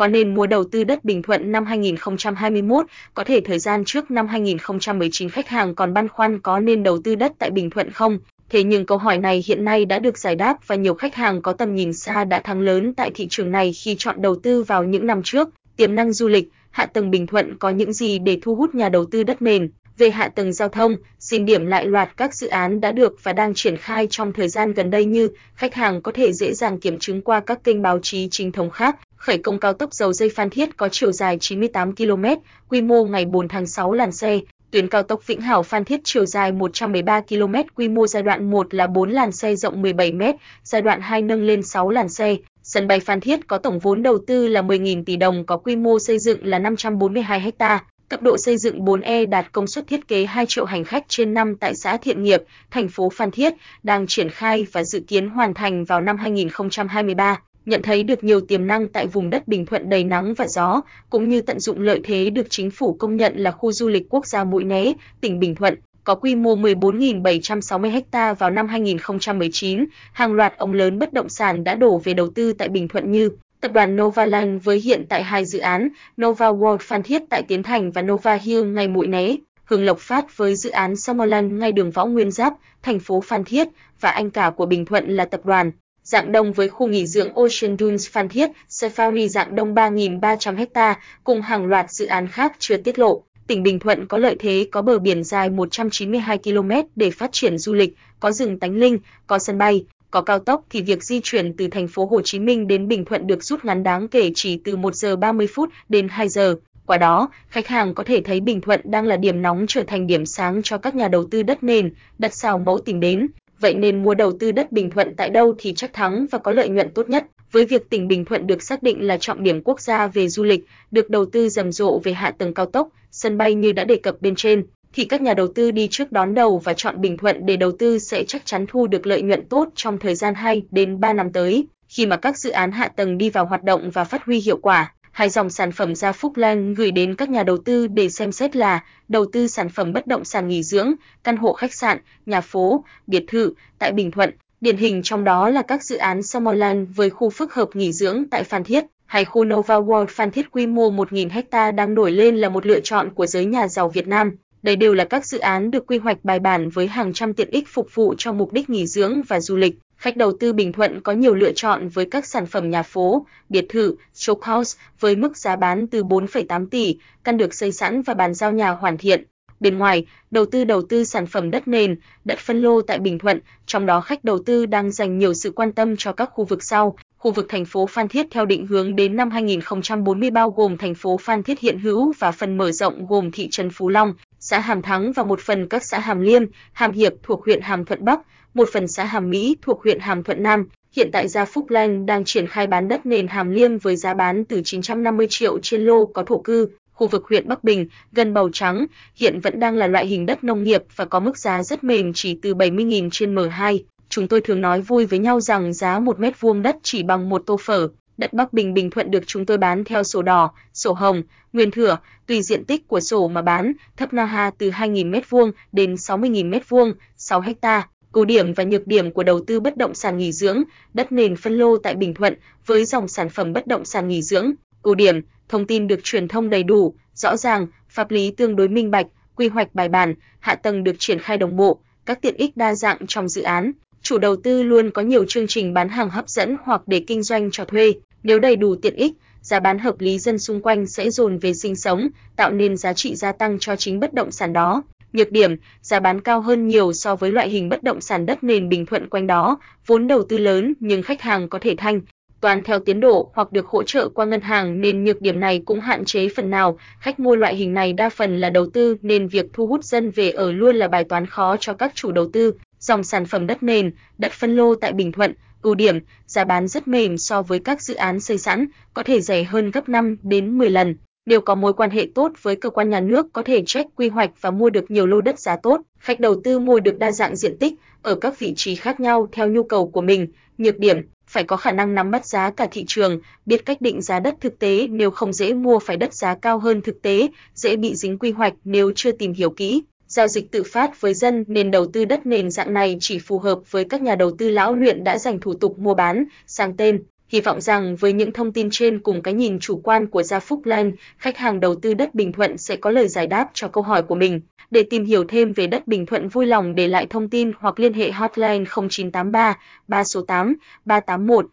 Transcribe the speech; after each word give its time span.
có 0.00 0.08
nên 0.08 0.34
mua 0.34 0.46
đầu 0.46 0.64
tư 0.64 0.84
đất 0.84 1.04
Bình 1.04 1.22
Thuận 1.22 1.52
năm 1.52 1.64
2021, 1.64 2.86
có 3.14 3.24
thể 3.24 3.40
thời 3.40 3.58
gian 3.58 3.84
trước 3.84 4.10
năm 4.10 4.26
2019 4.26 5.30
khách 5.30 5.48
hàng 5.48 5.74
còn 5.74 5.94
băn 5.94 6.08
khoăn 6.08 6.40
có 6.40 6.60
nên 6.60 6.82
đầu 6.82 7.00
tư 7.04 7.14
đất 7.14 7.32
tại 7.38 7.50
Bình 7.50 7.70
Thuận 7.70 7.90
không? 7.90 8.18
Thế 8.48 8.62
nhưng 8.62 8.86
câu 8.86 8.98
hỏi 8.98 9.18
này 9.18 9.44
hiện 9.46 9.64
nay 9.64 9.84
đã 9.84 9.98
được 9.98 10.18
giải 10.18 10.36
đáp 10.36 10.56
và 10.66 10.74
nhiều 10.74 10.94
khách 10.94 11.14
hàng 11.14 11.42
có 11.42 11.52
tầm 11.52 11.74
nhìn 11.74 11.92
xa 11.92 12.24
đã 12.24 12.40
thắng 12.40 12.60
lớn 12.60 12.94
tại 12.94 13.10
thị 13.14 13.26
trường 13.30 13.52
này 13.52 13.72
khi 13.72 13.96
chọn 13.98 14.22
đầu 14.22 14.36
tư 14.36 14.62
vào 14.62 14.84
những 14.84 15.06
năm 15.06 15.22
trước. 15.22 15.48
Tiềm 15.76 15.94
năng 15.94 16.12
du 16.12 16.28
lịch, 16.28 16.48
hạ 16.70 16.86
tầng 16.86 17.10
Bình 17.10 17.26
Thuận 17.26 17.58
có 17.58 17.70
những 17.70 17.92
gì 17.92 18.18
để 18.18 18.38
thu 18.42 18.54
hút 18.54 18.74
nhà 18.74 18.88
đầu 18.88 19.04
tư 19.04 19.22
đất 19.22 19.42
nền? 19.42 19.70
Về 19.98 20.10
hạ 20.10 20.28
tầng 20.28 20.52
giao 20.52 20.68
thông, 20.68 20.96
xin 21.18 21.46
điểm 21.46 21.66
lại 21.66 21.86
loạt 21.86 22.16
các 22.16 22.34
dự 22.34 22.48
án 22.48 22.80
đã 22.80 22.92
được 22.92 23.24
và 23.24 23.32
đang 23.32 23.54
triển 23.54 23.76
khai 23.76 24.06
trong 24.10 24.32
thời 24.32 24.48
gian 24.48 24.72
gần 24.72 24.90
đây 24.90 25.04
như 25.04 25.28
khách 25.54 25.74
hàng 25.74 26.02
có 26.02 26.12
thể 26.12 26.32
dễ 26.32 26.54
dàng 26.54 26.80
kiểm 26.80 26.98
chứng 26.98 27.22
qua 27.22 27.40
các 27.40 27.64
kênh 27.64 27.82
báo 27.82 27.98
chí 27.98 28.28
chính 28.30 28.52
thống 28.52 28.70
khác. 28.70 28.96
Khởi 29.20 29.38
công 29.38 29.58
cao 29.58 29.72
tốc 29.72 29.94
dầu 29.94 30.12
dây 30.12 30.28
Phan 30.28 30.50
Thiết 30.50 30.76
có 30.76 30.88
chiều 30.88 31.12
dài 31.12 31.38
98 31.40 31.94
km, 31.96 32.24
quy 32.68 32.82
mô 32.82 33.04
ngày 33.04 33.24
4 33.24 33.48
tháng 33.48 33.66
6 33.66 33.92
làn 33.92 34.12
xe. 34.12 34.38
Tuyến 34.70 34.88
cao 34.88 35.02
tốc 35.02 35.26
Vĩnh 35.26 35.40
Hảo 35.40 35.62
Phan 35.62 35.84
Thiết 35.84 36.00
chiều 36.04 36.26
dài 36.26 36.52
113 36.52 37.20
km, 37.20 37.54
quy 37.74 37.88
mô 37.88 38.06
giai 38.06 38.22
đoạn 38.22 38.50
1 38.50 38.74
là 38.74 38.86
4 38.86 39.10
làn 39.10 39.32
xe 39.32 39.56
rộng 39.56 39.82
17 39.82 40.12
m, 40.12 40.22
giai 40.62 40.82
đoạn 40.82 41.00
2 41.00 41.22
nâng 41.22 41.42
lên 41.42 41.62
6 41.62 41.90
làn 41.90 42.08
xe. 42.08 42.36
Sân 42.62 42.88
bay 42.88 43.00
Phan 43.00 43.20
Thiết 43.20 43.46
có 43.46 43.58
tổng 43.58 43.78
vốn 43.78 44.02
đầu 44.02 44.18
tư 44.26 44.48
là 44.48 44.62
10.000 44.62 45.04
tỷ 45.04 45.16
đồng, 45.16 45.46
có 45.46 45.56
quy 45.56 45.76
mô 45.76 45.98
xây 45.98 46.18
dựng 46.18 46.46
là 46.46 46.58
542 46.58 47.52
ha. 47.58 47.84
Cấp 48.08 48.22
độ 48.22 48.38
xây 48.38 48.56
dựng 48.56 48.84
4E 48.84 49.28
đạt 49.28 49.52
công 49.52 49.66
suất 49.66 49.86
thiết 49.86 50.08
kế 50.08 50.24
2 50.24 50.46
triệu 50.46 50.64
hành 50.64 50.84
khách 50.84 51.04
trên 51.08 51.34
năm 51.34 51.56
tại 51.56 51.74
xã 51.74 51.96
Thiện 51.96 52.22
Nghiệp, 52.22 52.42
thành 52.70 52.88
phố 52.88 53.10
Phan 53.10 53.30
Thiết, 53.30 53.52
đang 53.82 54.06
triển 54.06 54.30
khai 54.30 54.66
và 54.72 54.84
dự 54.84 55.00
kiến 55.08 55.28
hoàn 55.28 55.54
thành 55.54 55.84
vào 55.84 56.00
năm 56.00 56.16
2023. 56.16 57.40
Nhận 57.70 57.82
thấy 57.82 58.02
được 58.02 58.24
nhiều 58.24 58.40
tiềm 58.40 58.66
năng 58.66 58.88
tại 58.88 59.06
vùng 59.06 59.30
đất 59.30 59.48
Bình 59.48 59.66
Thuận 59.66 59.88
đầy 59.88 60.04
nắng 60.04 60.34
và 60.34 60.46
gió, 60.48 60.80
cũng 61.10 61.28
như 61.28 61.40
tận 61.40 61.60
dụng 61.60 61.80
lợi 61.80 62.00
thế 62.04 62.30
được 62.30 62.46
chính 62.50 62.70
phủ 62.70 62.92
công 62.92 63.16
nhận 63.16 63.36
là 63.36 63.50
khu 63.50 63.72
du 63.72 63.88
lịch 63.88 64.06
quốc 64.10 64.26
gia 64.26 64.44
Mũi 64.44 64.64
Né, 64.64 64.92
tỉnh 65.20 65.38
Bình 65.38 65.54
Thuận, 65.54 65.74
có 66.04 66.14
quy 66.14 66.34
mô 66.34 66.56
14.760 66.56 68.02
ha 68.12 68.32
vào 68.34 68.50
năm 68.50 68.68
2019, 68.68 69.84
hàng 70.12 70.32
loạt 70.32 70.54
ông 70.58 70.72
lớn 70.72 70.98
bất 70.98 71.12
động 71.12 71.28
sản 71.28 71.64
đã 71.64 71.74
đổ 71.74 71.98
về 72.04 72.14
đầu 72.14 72.30
tư 72.30 72.52
tại 72.52 72.68
Bình 72.68 72.88
Thuận 72.88 73.12
như 73.12 73.30
Tập 73.60 73.72
đoàn 73.72 73.96
Novaland 73.96 74.64
với 74.64 74.80
hiện 74.80 75.06
tại 75.08 75.22
hai 75.22 75.44
dự 75.44 75.58
án, 75.58 75.88
Nova 76.22 76.48
World 76.48 76.78
Phan 76.78 77.02
Thiết 77.02 77.22
tại 77.30 77.42
Tiến 77.42 77.62
Thành 77.62 77.90
và 77.90 78.02
Nova 78.02 78.34
Hill 78.34 78.64
ngay 78.64 78.88
Mũi 78.88 79.06
Né, 79.06 79.36
Hương 79.64 79.84
Lộc 79.84 79.98
Phát 79.98 80.36
với 80.36 80.56
dự 80.56 80.70
án 80.70 80.96
Summerland 80.96 81.52
ngay 81.52 81.72
đường 81.72 81.90
Võ 81.90 82.06
Nguyên 82.06 82.30
Giáp, 82.30 82.54
thành 82.82 82.98
phố 82.98 83.20
Phan 83.20 83.44
Thiết 83.44 83.68
và 84.00 84.10
anh 84.10 84.30
cả 84.30 84.50
của 84.56 84.66
Bình 84.66 84.84
Thuận 84.84 85.08
là 85.08 85.24
tập 85.24 85.40
đoàn. 85.44 85.70
Dạng 86.10 86.32
Đông 86.32 86.52
với 86.52 86.68
khu 86.68 86.86
nghỉ 86.86 87.06
dưỡng 87.06 87.34
Ocean 87.34 87.76
Dunes 87.78 88.08
Phan 88.10 88.28
Thiết, 88.28 88.50
Safari 88.68 89.28
Dạng 89.28 89.54
Đông 89.54 89.74
3.300 89.74 90.66
ha 90.74 91.00
cùng 91.24 91.42
hàng 91.42 91.66
loạt 91.66 91.90
dự 91.90 92.06
án 92.06 92.28
khác 92.28 92.52
chưa 92.58 92.76
tiết 92.76 92.98
lộ. 92.98 93.22
Tỉnh 93.46 93.62
Bình 93.62 93.78
Thuận 93.78 94.06
có 94.06 94.18
lợi 94.18 94.36
thế 94.38 94.68
có 94.72 94.82
bờ 94.82 94.98
biển 94.98 95.24
dài 95.24 95.50
192 95.50 96.38
km 96.38 96.70
để 96.96 97.10
phát 97.10 97.32
triển 97.32 97.58
du 97.58 97.74
lịch, 97.74 97.96
có 98.20 98.32
rừng 98.32 98.58
tánh 98.58 98.76
linh, 98.76 98.98
có 99.26 99.38
sân 99.38 99.58
bay, 99.58 99.84
có 100.10 100.20
cao 100.20 100.38
tốc 100.38 100.64
thì 100.70 100.82
việc 100.82 101.04
di 101.04 101.20
chuyển 101.24 101.56
từ 101.56 101.68
thành 101.68 101.88
phố 101.88 102.06
Hồ 102.06 102.20
Chí 102.22 102.38
Minh 102.38 102.66
đến 102.66 102.88
Bình 102.88 103.04
Thuận 103.04 103.26
được 103.26 103.44
rút 103.44 103.64
ngắn 103.64 103.82
đáng 103.82 104.08
kể 104.08 104.30
chỉ 104.34 104.60
từ 104.64 104.76
1 104.76 104.94
giờ 104.94 105.16
30 105.16 105.46
phút 105.54 105.68
đến 105.88 106.08
2 106.08 106.28
giờ. 106.28 106.54
Qua 106.86 106.98
đó, 106.98 107.28
khách 107.48 107.66
hàng 107.66 107.94
có 107.94 108.04
thể 108.04 108.20
thấy 108.24 108.40
Bình 108.40 108.60
Thuận 108.60 108.80
đang 108.84 109.06
là 109.06 109.16
điểm 109.16 109.42
nóng 109.42 109.64
trở 109.68 109.82
thành 109.86 110.06
điểm 110.06 110.26
sáng 110.26 110.60
cho 110.64 110.78
các 110.78 110.94
nhà 110.94 111.08
đầu 111.08 111.24
tư 111.30 111.42
đất 111.42 111.62
nền, 111.62 111.92
đặt 112.18 112.34
xào 112.34 112.58
mẫu 112.58 112.78
tìm 112.78 113.00
đến. 113.00 113.26
Vậy 113.60 113.74
nên 113.74 114.02
mua 114.02 114.14
đầu 114.14 114.32
tư 114.40 114.52
đất 114.52 114.72
Bình 114.72 114.90
Thuận 114.90 115.14
tại 115.16 115.30
đâu 115.30 115.54
thì 115.58 115.74
chắc 115.76 115.92
thắng 115.92 116.26
và 116.30 116.38
có 116.38 116.52
lợi 116.52 116.68
nhuận 116.68 116.90
tốt 116.94 117.08
nhất. 117.08 117.26
Với 117.52 117.64
việc 117.64 117.90
tỉnh 117.90 118.08
Bình 118.08 118.24
Thuận 118.24 118.46
được 118.46 118.62
xác 118.62 118.82
định 118.82 119.06
là 119.06 119.16
trọng 119.16 119.42
điểm 119.42 119.62
quốc 119.62 119.80
gia 119.80 120.06
về 120.06 120.28
du 120.28 120.44
lịch, 120.44 120.64
được 120.90 121.10
đầu 121.10 121.26
tư 121.26 121.48
rầm 121.48 121.72
rộ 121.72 121.98
về 121.98 122.12
hạ 122.12 122.30
tầng 122.30 122.54
cao 122.54 122.66
tốc, 122.66 122.88
sân 123.10 123.38
bay 123.38 123.54
như 123.54 123.72
đã 123.72 123.84
đề 123.84 123.96
cập 123.96 124.22
bên 124.22 124.34
trên, 124.34 124.66
thì 124.92 125.04
các 125.04 125.22
nhà 125.22 125.34
đầu 125.34 125.46
tư 125.54 125.70
đi 125.70 125.88
trước 125.90 126.12
đón 126.12 126.34
đầu 126.34 126.58
và 126.58 126.74
chọn 126.74 127.00
Bình 127.00 127.16
Thuận 127.16 127.46
để 127.46 127.56
đầu 127.56 127.72
tư 127.72 127.98
sẽ 127.98 128.24
chắc 128.24 128.46
chắn 128.46 128.66
thu 128.68 128.86
được 128.86 129.06
lợi 129.06 129.22
nhuận 129.22 129.48
tốt 129.48 129.68
trong 129.74 129.98
thời 129.98 130.14
gian 130.14 130.34
2 130.34 130.62
đến 130.70 131.00
3 131.00 131.12
năm 131.12 131.32
tới, 131.32 131.66
khi 131.88 132.06
mà 132.06 132.16
các 132.16 132.38
dự 132.38 132.50
án 132.50 132.72
hạ 132.72 132.88
tầng 132.88 133.18
đi 133.18 133.30
vào 133.30 133.46
hoạt 133.46 133.64
động 133.64 133.90
và 133.90 134.04
phát 134.04 134.24
huy 134.24 134.40
hiệu 134.40 134.56
quả. 134.56 134.94
Hai 135.20 135.28
dòng 135.28 135.50
sản 135.50 135.72
phẩm 135.72 135.94
Gia 135.94 136.12
Phúc 136.12 136.36
Lan 136.36 136.74
gửi 136.74 136.90
đến 136.90 137.14
các 137.14 137.30
nhà 137.30 137.42
đầu 137.42 137.58
tư 137.58 137.86
để 137.86 138.08
xem 138.08 138.32
xét 138.32 138.56
là 138.56 138.84
đầu 139.08 139.26
tư 139.32 139.46
sản 139.46 139.68
phẩm 139.68 139.92
bất 139.92 140.06
động 140.06 140.24
sản 140.24 140.48
nghỉ 140.48 140.62
dưỡng, 140.62 140.92
căn 141.24 141.36
hộ 141.36 141.52
khách 141.52 141.74
sạn, 141.74 141.98
nhà 142.26 142.40
phố, 142.40 142.84
biệt 143.06 143.24
thự 143.28 143.54
tại 143.78 143.92
Bình 143.92 144.10
Thuận. 144.10 144.30
Điển 144.60 144.76
hình 144.76 145.02
trong 145.02 145.24
đó 145.24 145.48
là 145.48 145.62
các 145.62 145.84
dự 145.84 145.96
án 145.96 146.22
Summerland 146.22 146.88
với 146.94 147.10
khu 147.10 147.30
phức 147.30 147.54
hợp 147.54 147.68
nghỉ 147.76 147.92
dưỡng 147.92 148.24
tại 148.30 148.44
Phan 148.44 148.64
Thiết, 148.64 148.84
hay 149.06 149.24
khu 149.24 149.44
Nova 149.44 149.76
World 149.80 150.06
Phan 150.06 150.30
Thiết 150.30 150.50
quy 150.52 150.66
mô 150.66 150.90
1.000 150.90 151.42
ha 151.52 151.72
đang 151.72 151.94
nổi 151.94 152.12
lên 152.12 152.36
là 152.36 152.48
một 152.48 152.66
lựa 152.66 152.80
chọn 152.80 153.10
của 153.14 153.26
giới 153.26 153.44
nhà 153.44 153.68
giàu 153.68 153.88
Việt 153.88 154.08
Nam. 154.08 154.36
Đây 154.62 154.76
đều 154.76 154.94
là 154.94 155.04
các 155.04 155.26
dự 155.26 155.38
án 155.38 155.70
được 155.70 155.86
quy 155.86 155.98
hoạch 155.98 156.24
bài 156.24 156.38
bản 156.38 156.70
với 156.70 156.86
hàng 156.86 157.12
trăm 157.12 157.34
tiện 157.34 157.50
ích 157.50 157.68
phục 157.68 157.94
vụ 157.94 158.14
cho 158.18 158.32
mục 158.32 158.52
đích 158.52 158.70
nghỉ 158.70 158.86
dưỡng 158.86 159.22
và 159.28 159.40
du 159.40 159.56
lịch. 159.56 159.74
Khách 160.00 160.16
đầu 160.16 160.32
tư 160.40 160.52
Bình 160.52 160.72
Thuận 160.72 161.00
có 161.00 161.12
nhiều 161.12 161.34
lựa 161.34 161.52
chọn 161.52 161.88
với 161.88 162.04
các 162.04 162.26
sản 162.26 162.46
phẩm 162.46 162.70
nhà 162.70 162.82
phố, 162.82 163.26
biệt 163.48 163.66
thự, 163.68 163.96
shophouse 164.14 164.78
với 165.00 165.16
mức 165.16 165.36
giá 165.36 165.56
bán 165.56 165.86
từ 165.86 166.04
4,8 166.04 166.66
tỷ, 166.66 166.96
căn 167.24 167.36
được 167.36 167.54
xây 167.54 167.72
sẵn 167.72 168.02
và 168.02 168.14
bàn 168.14 168.34
giao 168.34 168.52
nhà 168.52 168.70
hoàn 168.70 168.98
thiện. 168.98 169.24
Bên 169.60 169.78
ngoài, 169.78 170.06
đầu 170.30 170.46
tư 170.46 170.64
đầu 170.64 170.82
tư 170.82 171.04
sản 171.04 171.26
phẩm 171.26 171.50
đất 171.50 171.68
nền, 171.68 171.96
đất 172.24 172.38
phân 172.38 172.62
lô 172.62 172.82
tại 172.82 172.98
Bình 172.98 173.18
Thuận, 173.18 173.40
trong 173.66 173.86
đó 173.86 174.00
khách 174.00 174.24
đầu 174.24 174.38
tư 174.46 174.66
đang 174.66 174.90
dành 174.90 175.18
nhiều 175.18 175.34
sự 175.34 175.50
quan 175.50 175.72
tâm 175.72 175.96
cho 175.96 176.12
các 176.12 176.30
khu 176.32 176.44
vực 176.44 176.62
sau. 176.62 176.96
Khu 177.18 177.30
vực 177.30 177.46
thành 177.48 177.64
phố 177.64 177.86
Phan 177.86 178.08
Thiết 178.08 178.26
theo 178.30 178.46
định 178.46 178.66
hướng 178.66 178.96
đến 178.96 179.16
năm 179.16 179.30
2040 179.30 180.30
bao 180.30 180.50
gồm 180.50 180.76
thành 180.76 180.94
phố 180.94 181.16
Phan 181.16 181.42
Thiết 181.42 181.60
hiện 181.60 181.78
hữu 181.78 182.12
và 182.18 182.32
phần 182.32 182.56
mở 182.56 182.72
rộng 182.72 183.06
gồm 183.06 183.30
thị 183.30 183.48
trấn 183.50 183.70
Phú 183.70 183.88
Long, 183.88 184.14
xã 184.40 184.58
Hàm 184.58 184.82
Thắng 184.82 185.12
và 185.12 185.22
một 185.22 185.40
phần 185.40 185.68
các 185.68 185.84
xã 185.84 185.98
Hàm 185.98 186.20
Liêm, 186.20 186.42
Hàm 186.72 186.92
Hiệp 186.92 187.12
thuộc 187.22 187.44
huyện 187.44 187.60
Hàm 187.60 187.84
Thuận 187.84 188.04
Bắc, 188.04 188.20
một 188.54 188.68
phần 188.72 188.88
xã 188.88 189.04
Hàm 189.04 189.30
Mỹ 189.30 189.56
thuộc 189.62 189.82
huyện 189.82 189.98
Hàm 190.00 190.22
Thuận 190.22 190.42
Nam. 190.42 190.68
Hiện 190.96 191.10
tại 191.12 191.28
Gia 191.28 191.44
Phúc 191.44 191.70
Lan 191.70 192.06
đang 192.06 192.24
triển 192.24 192.46
khai 192.46 192.66
bán 192.66 192.88
đất 192.88 193.06
nền 193.06 193.28
Hàm 193.28 193.50
Liêm 193.50 193.78
với 193.78 193.96
giá 193.96 194.14
bán 194.14 194.44
từ 194.44 194.62
950 194.64 195.26
triệu 195.30 195.58
trên 195.58 195.80
lô 195.84 196.06
có 196.06 196.22
thổ 196.22 196.38
cư. 196.38 196.68
Khu 196.92 197.06
vực 197.06 197.24
huyện 197.28 197.48
Bắc 197.48 197.64
Bình, 197.64 197.88
gần 198.12 198.34
Bầu 198.34 198.50
Trắng, 198.52 198.86
hiện 199.14 199.40
vẫn 199.40 199.60
đang 199.60 199.76
là 199.76 199.86
loại 199.86 200.06
hình 200.06 200.26
đất 200.26 200.44
nông 200.44 200.62
nghiệp 200.62 200.82
và 200.96 201.04
có 201.04 201.20
mức 201.20 201.38
giá 201.38 201.62
rất 201.62 201.84
mềm 201.84 202.12
chỉ 202.12 202.38
từ 202.42 202.54
70.000 202.54 203.08
trên 203.12 203.34
M2. 203.34 203.78
Chúng 204.08 204.28
tôi 204.28 204.40
thường 204.40 204.60
nói 204.60 204.80
vui 204.80 205.06
với 205.06 205.18
nhau 205.18 205.40
rằng 205.40 205.72
giá 205.72 205.98
một 205.98 206.20
mét 206.20 206.40
vuông 206.40 206.62
đất 206.62 206.76
chỉ 206.82 207.02
bằng 207.02 207.28
một 207.28 207.42
tô 207.46 207.56
phở. 207.60 207.88
Đất 208.20 208.32
Bắc 208.32 208.52
Bình 208.52 208.74
Bình 208.74 208.90
Thuận 208.90 209.10
được 209.10 209.26
chúng 209.26 209.46
tôi 209.46 209.58
bán 209.58 209.84
theo 209.84 210.02
sổ 210.02 210.22
đỏ, 210.22 210.50
sổ 210.74 210.92
hồng, 210.92 211.22
nguyên 211.52 211.70
thửa, 211.70 211.98
tùy 212.26 212.42
diện 212.42 212.64
tích 212.64 212.88
của 212.88 213.00
sổ 213.00 213.28
mà 213.28 213.42
bán, 213.42 213.72
thấp 213.96 214.12
na 214.12 214.24
ha 214.24 214.50
từ 214.58 214.70
2.000 214.70 215.10
m2 215.10 215.52
đến 215.72 215.94
60.000 215.94 216.50
m2, 216.50 216.92
6 217.16 217.42
ha. 217.62 217.88
Ưu 218.12 218.24
điểm 218.24 218.52
và 218.52 218.64
nhược 218.64 218.86
điểm 218.86 219.12
của 219.12 219.22
đầu 219.22 219.40
tư 219.46 219.60
bất 219.60 219.76
động 219.76 219.94
sản 219.94 220.18
nghỉ 220.18 220.32
dưỡng, 220.32 220.62
đất 220.94 221.12
nền 221.12 221.36
phân 221.36 221.58
lô 221.58 221.76
tại 221.76 221.94
Bình 221.94 222.14
Thuận 222.14 222.34
với 222.66 222.84
dòng 222.84 223.08
sản 223.08 223.28
phẩm 223.28 223.52
bất 223.52 223.66
động 223.66 223.84
sản 223.84 224.08
nghỉ 224.08 224.22
dưỡng. 224.22 224.52
Ưu 224.82 224.94
điểm, 224.94 225.20
thông 225.48 225.66
tin 225.66 225.86
được 225.86 226.00
truyền 226.02 226.28
thông 226.28 226.50
đầy 226.50 226.62
đủ, 226.62 226.94
rõ 227.14 227.36
ràng, 227.36 227.66
pháp 227.88 228.10
lý 228.10 228.30
tương 228.30 228.56
đối 228.56 228.68
minh 228.68 228.90
bạch, 228.90 229.06
quy 229.36 229.48
hoạch 229.48 229.74
bài 229.74 229.88
bản, 229.88 230.14
hạ 230.40 230.54
tầng 230.54 230.84
được 230.84 230.96
triển 230.98 231.18
khai 231.18 231.36
đồng 231.38 231.56
bộ, 231.56 231.80
các 232.06 232.22
tiện 232.22 232.34
ích 232.34 232.56
đa 232.56 232.74
dạng 232.74 233.06
trong 233.06 233.28
dự 233.28 233.42
án. 233.42 233.72
Chủ 234.02 234.18
đầu 234.18 234.36
tư 234.36 234.62
luôn 234.62 234.90
có 234.90 235.02
nhiều 235.02 235.24
chương 235.28 235.46
trình 235.46 235.74
bán 235.74 235.88
hàng 235.88 236.10
hấp 236.10 236.28
dẫn 236.28 236.56
hoặc 236.64 236.82
để 236.86 237.04
kinh 237.06 237.22
doanh 237.22 237.50
cho 237.50 237.64
thuê. 237.64 237.92
Nếu 238.22 238.38
đầy 238.38 238.56
đủ 238.56 238.76
tiện 238.76 238.94
ích, 238.94 239.12
giá 239.42 239.60
bán 239.60 239.78
hợp 239.78 240.00
lý 240.00 240.18
dân 240.18 240.38
xung 240.38 240.62
quanh 240.62 240.86
sẽ 240.86 241.10
dồn 241.10 241.38
về 241.38 241.54
sinh 241.54 241.76
sống, 241.76 242.08
tạo 242.36 242.50
nên 242.50 242.76
giá 242.76 242.92
trị 242.92 243.14
gia 243.14 243.32
tăng 243.32 243.58
cho 243.58 243.76
chính 243.76 244.00
bất 244.00 244.14
động 244.14 244.30
sản 244.30 244.52
đó. 244.52 244.82
Nhược 245.12 245.32
điểm, 245.32 245.56
giá 245.82 246.00
bán 246.00 246.20
cao 246.20 246.40
hơn 246.40 246.68
nhiều 246.68 246.92
so 246.92 247.16
với 247.16 247.32
loại 247.32 247.48
hình 247.48 247.68
bất 247.68 247.82
động 247.82 248.00
sản 248.00 248.26
đất 248.26 248.44
nền 248.44 248.68
bình 248.68 248.86
thuận 248.86 249.08
quanh 249.08 249.26
đó, 249.26 249.58
vốn 249.86 250.06
đầu 250.06 250.22
tư 250.22 250.38
lớn 250.38 250.74
nhưng 250.80 251.02
khách 251.02 251.22
hàng 251.22 251.48
có 251.48 251.58
thể 251.58 251.74
thanh 251.78 252.00
toán 252.40 252.62
theo 252.62 252.78
tiến 252.78 253.00
độ 253.00 253.30
hoặc 253.34 253.52
được 253.52 253.66
hỗ 253.66 253.82
trợ 253.82 254.08
qua 254.08 254.26
ngân 254.26 254.40
hàng 254.40 254.80
nên 254.80 255.04
nhược 255.04 255.22
điểm 255.22 255.40
này 255.40 255.62
cũng 255.64 255.80
hạn 255.80 256.04
chế 256.04 256.28
phần 256.28 256.50
nào. 256.50 256.78
Khách 257.00 257.20
mua 257.20 257.36
loại 257.36 257.56
hình 257.56 257.74
này 257.74 257.92
đa 257.92 258.08
phần 258.08 258.40
là 258.40 258.50
đầu 258.50 258.66
tư 258.70 258.96
nên 259.02 259.28
việc 259.28 259.46
thu 259.52 259.66
hút 259.66 259.84
dân 259.84 260.10
về 260.10 260.30
ở 260.30 260.52
luôn 260.52 260.76
là 260.76 260.88
bài 260.88 261.04
toán 261.04 261.26
khó 261.26 261.56
cho 261.56 261.72
các 261.72 261.92
chủ 261.94 262.12
đầu 262.12 262.28
tư. 262.32 262.54
Dòng 262.78 263.04
sản 263.04 263.26
phẩm 263.26 263.46
đất 263.46 263.62
nền, 263.62 263.90
đất 264.18 264.32
phân 264.32 264.56
lô 264.56 264.74
tại 264.74 264.92
Bình 264.92 265.12
Thuận, 265.12 265.34
ưu 265.62 265.74
điểm, 265.74 265.98
giá 266.26 266.44
bán 266.44 266.68
rất 266.68 266.88
mềm 266.88 267.18
so 267.18 267.42
với 267.42 267.58
các 267.58 267.82
dự 267.82 267.94
án 267.94 268.20
xây 268.20 268.38
sẵn, 268.38 268.66
có 268.94 269.02
thể 269.02 269.20
rẻ 269.20 269.44
hơn 269.44 269.70
gấp 269.70 269.88
5 269.88 270.16
đến 270.22 270.58
10 270.58 270.70
lần. 270.70 270.96
Đều 271.26 271.40
có 271.40 271.54
mối 271.54 271.72
quan 271.72 271.90
hệ 271.90 272.06
tốt 272.14 272.32
với 272.42 272.56
cơ 272.56 272.70
quan 272.70 272.90
nhà 272.90 273.00
nước 273.00 273.26
có 273.32 273.42
thể 273.42 273.62
check 273.66 273.96
quy 273.96 274.08
hoạch 274.08 274.30
và 274.40 274.50
mua 274.50 274.70
được 274.70 274.90
nhiều 274.90 275.06
lô 275.06 275.20
đất 275.20 275.38
giá 275.38 275.56
tốt. 275.56 275.80
Khách 275.98 276.20
đầu 276.20 276.40
tư 276.44 276.58
mua 276.58 276.80
được 276.80 276.98
đa 276.98 277.12
dạng 277.12 277.36
diện 277.36 277.56
tích 277.56 277.74
ở 278.02 278.14
các 278.14 278.38
vị 278.38 278.54
trí 278.56 278.74
khác 278.74 279.00
nhau 279.00 279.28
theo 279.32 279.48
nhu 279.48 279.62
cầu 279.62 279.90
của 279.90 280.00
mình. 280.00 280.26
Nhược 280.58 280.78
điểm, 280.78 280.96
phải 281.26 281.44
có 281.44 281.56
khả 281.56 281.72
năng 281.72 281.94
nắm 281.94 282.10
bắt 282.10 282.26
giá 282.26 282.50
cả 282.50 282.68
thị 282.70 282.84
trường, 282.88 283.20
biết 283.46 283.66
cách 283.66 283.80
định 283.80 284.02
giá 284.02 284.20
đất 284.20 284.34
thực 284.40 284.58
tế 284.58 284.86
nếu 284.90 285.10
không 285.10 285.32
dễ 285.32 285.54
mua 285.54 285.78
phải 285.78 285.96
đất 285.96 286.14
giá 286.14 286.34
cao 286.34 286.58
hơn 286.58 286.80
thực 286.80 287.02
tế, 287.02 287.28
dễ 287.54 287.76
bị 287.76 287.94
dính 287.94 288.18
quy 288.18 288.30
hoạch 288.30 288.54
nếu 288.64 288.92
chưa 288.94 289.12
tìm 289.12 289.32
hiểu 289.32 289.50
kỹ. 289.50 289.82
Giao 290.10 290.28
dịch 290.28 290.50
tự 290.50 290.62
phát 290.62 291.00
với 291.00 291.14
dân 291.14 291.44
nên 291.48 291.70
đầu 291.70 291.86
tư 291.86 292.04
đất 292.04 292.26
nền 292.26 292.50
dạng 292.50 292.74
này 292.74 292.96
chỉ 293.00 293.18
phù 293.18 293.38
hợp 293.38 293.58
với 293.70 293.84
các 293.84 294.02
nhà 294.02 294.14
đầu 294.14 294.30
tư 294.38 294.50
lão 294.50 294.74
luyện 294.74 295.04
đã 295.04 295.18
dành 295.18 295.40
thủ 295.40 295.54
tục 295.54 295.78
mua 295.78 295.94
bán, 295.94 296.24
sang 296.46 296.76
tên. 296.76 297.02
Hy 297.28 297.40
vọng 297.40 297.60
rằng 297.60 297.96
với 297.96 298.12
những 298.12 298.32
thông 298.32 298.52
tin 298.52 298.68
trên 298.70 298.98
cùng 298.98 299.22
cái 299.22 299.34
nhìn 299.34 299.58
chủ 299.58 299.80
quan 299.84 300.06
của 300.06 300.22
Gia 300.22 300.40
Phúc 300.40 300.60
lan, 300.64 300.92
khách 301.18 301.36
hàng 301.36 301.60
đầu 301.60 301.74
tư 301.74 301.94
đất 301.94 302.14
Bình 302.14 302.32
Thuận 302.32 302.58
sẽ 302.58 302.76
có 302.76 302.90
lời 302.90 303.08
giải 303.08 303.26
đáp 303.26 303.50
cho 303.54 303.68
câu 303.68 303.82
hỏi 303.82 304.02
của 304.02 304.14
mình. 304.14 304.40
Để 304.70 304.82
tìm 304.82 305.04
hiểu 305.04 305.24
thêm 305.28 305.52
về 305.52 305.66
đất 305.66 305.86
Bình 305.86 306.06
Thuận 306.06 306.28
vui 306.28 306.46
lòng 306.46 306.74
để 306.74 306.88
lại 306.88 307.06
thông 307.10 307.28
tin 307.28 307.52
hoặc 307.58 307.80
liên 307.80 307.92
hệ 307.92 308.10
hotline 308.10 308.64
0983 308.88 309.58
3 309.88 310.04
số 310.04 310.22
8 310.22 310.54
381 310.84 311.46